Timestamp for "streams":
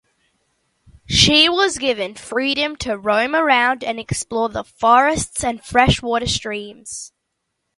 6.25-7.13